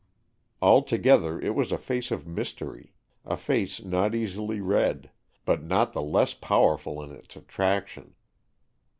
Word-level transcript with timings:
Altogether 0.63 1.39
it 1.39 1.51
was 1.53 1.71
a 1.71 1.77
face 1.77 2.09
of 2.09 2.25
mystery, 2.25 2.95
a 3.23 3.37
face 3.37 3.83
not 3.83 4.15
easily 4.15 4.59
read, 4.59 5.11
but 5.45 5.61
not 5.61 5.93
the 5.93 6.01
less 6.01 6.33
powerful 6.33 7.03
in 7.03 7.11
its 7.11 7.35
attraction. 7.35 8.15